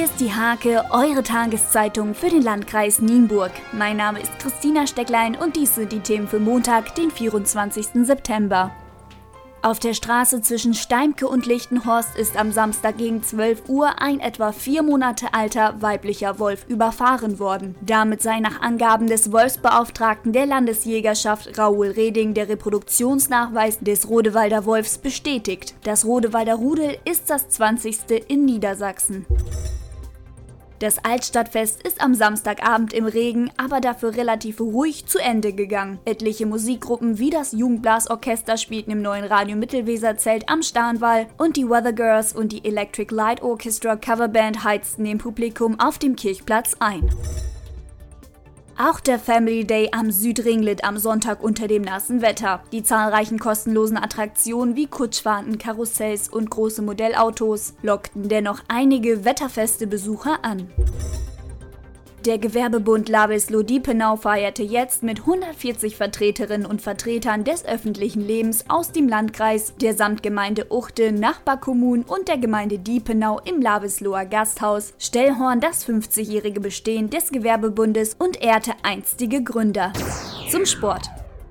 [0.00, 3.50] Hier ist die Hake, eure Tageszeitung für den Landkreis Nienburg.
[3.70, 8.06] Mein Name ist Christina Stecklein und dies sind die Themen für Montag, den 24.
[8.06, 8.70] September.
[9.60, 14.52] Auf der Straße zwischen Steimke und Lichtenhorst ist am Samstag gegen 12 Uhr ein etwa
[14.52, 17.74] vier Monate alter weiblicher Wolf überfahren worden.
[17.82, 24.96] Damit sei nach Angaben des Wolfsbeauftragten der Landesjägerschaft Raoul Reding der Reproduktionsnachweis des Rodewalder Wolfs
[24.96, 25.74] bestätigt.
[25.82, 28.28] Das Rodewalder Rudel ist das 20.
[28.28, 29.26] in Niedersachsen.
[30.80, 35.98] Das Altstadtfest ist am Samstagabend im Regen, aber dafür relativ ruhig zu Ende gegangen.
[36.06, 41.92] Etliche Musikgruppen wie das Jugendblasorchester spielten im neuen Radio Mittelweserzelt am Starnwall und die Weather
[41.92, 47.10] Girls und die Electric Light Orchestra Coverband heizten dem Publikum auf dem Kirchplatz ein.
[48.82, 52.62] Auch der Family Day am Südringlet am Sonntag unter dem nassen Wetter.
[52.72, 60.46] Die zahlreichen kostenlosen Attraktionen wie Kutschfahrten, Karussells und große Modellautos lockten dennoch einige wetterfeste Besucher
[60.46, 60.70] an.
[62.26, 69.08] Der Gewerbebund Labes-Lodipenau feierte jetzt mit 140 Vertreterinnen und Vertretern des öffentlichen Lebens aus dem
[69.08, 76.60] Landkreis, der Samtgemeinde Uchte, Nachbarkommunen und der Gemeinde Diepenau im Labesloher Gasthaus Stellhorn das 50-jährige
[76.60, 79.90] Bestehen des Gewerbebundes und ehrte einstige Gründer.
[80.50, 81.08] Zum Sport.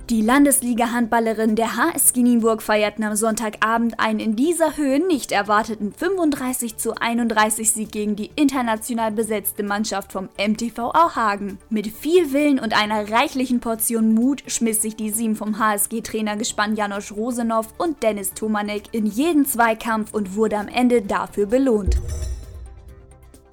[0.09, 6.77] Die Landesliga-Handballerinnen der HSG Nienburg feierten am Sonntagabend einen in dieser Höhe nicht erwarteten 35
[6.77, 11.59] zu 31 Sieg gegen die international besetzte Mannschaft vom MTV Auhagen.
[11.69, 16.75] Mit viel Willen und einer reichlichen Portion Mut schmiss sich die Sieben vom HSG-Trainer gespann
[16.75, 21.97] Janosch Rosenow und Dennis Tomanek in jeden Zweikampf und wurde am Ende dafür belohnt.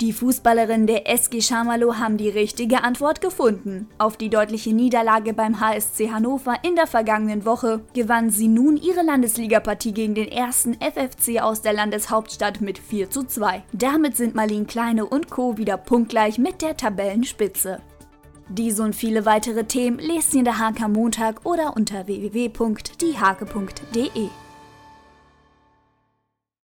[0.02, 3.88] Die Fußballerinnen der SG Schamalow haben die richtige Antwort gefunden.
[3.96, 9.02] Auf die deutliche Niederlage beim HSC Hannover in der vergangenen Woche gewannen sie nun ihre
[9.02, 13.62] Landesligapartie gegen den ersten FFC aus der Landeshauptstadt mit 4 zu 2.
[13.72, 15.56] Damit sind Marlin Kleine und Co.
[15.56, 17.80] wieder punktgleich mit der Tabellenspitze.
[18.50, 24.28] Diese und viele weitere Themen lest ihr in der HK Montag oder unter www.diehake.de.